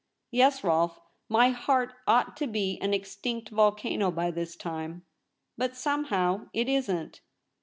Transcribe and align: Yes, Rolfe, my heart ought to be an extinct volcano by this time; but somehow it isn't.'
Yes, 0.31 0.63
Rolfe, 0.63 0.99
my 1.29 1.49
heart 1.51 1.93
ought 2.07 2.35
to 2.37 2.47
be 2.47 2.79
an 2.81 2.91
extinct 2.91 3.49
volcano 3.49 4.09
by 4.09 4.31
this 4.31 4.55
time; 4.55 5.05
but 5.59 5.75
somehow 5.75 6.49
it 6.53 6.67
isn't.' 6.67 7.21